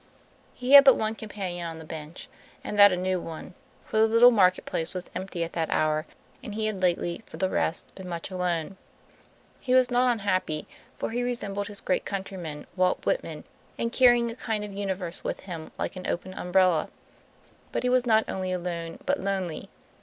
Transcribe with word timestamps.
He 0.55 0.71
had 0.71 0.83
but 0.83 0.95
one 0.97 1.13
companion 1.13 1.67
on 1.67 1.77
the 1.77 1.85
bench, 1.85 2.27
and 2.63 2.75
that 2.79 2.91
a 2.91 2.95
new 2.97 3.19
one, 3.21 3.53
for 3.85 3.99
the 3.99 4.07
little 4.07 4.31
market 4.31 4.65
place 4.65 4.95
was 4.95 5.05
empty 5.13 5.43
at 5.43 5.53
that 5.53 5.69
hour, 5.69 6.07
and 6.41 6.55
he 6.55 6.65
had 6.65 6.81
lately, 6.81 7.21
for 7.27 7.37
the 7.37 7.51
rest, 7.51 7.93
been 7.93 8.09
much 8.09 8.31
alone. 8.31 8.77
He 9.59 9.75
was 9.75 9.91
not 9.91 10.11
unhappy, 10.11 10.67
for 10.97 11.11
he 11.11 11.21
resembled 11.21 11.67
his 11.67 11.81
great 11.81 12.03
countryman, 12.03 12.65
Walt 12.75 13.05
Whitman, 13.05 13.43
in 13.77 13.91
carrying 13.91 14.31
a 14.31 14.35
kind 14.35 14.63
of 14.63 14.73
universe 14.73 15.23
with 15.23 15.41
him 15.41 15.71
like 15.77 15.95
an 15.95 16.07
open 16.07 16.33
umbrella; 16.35 16.89
but 17.71 17.83
he 17.83 17.89
was 17.89 18.07
not 18.07 18.25
only 18.27 18.51
alone, 18.51 18.97
but 19.05 19.19
lonely. 19.19 19.69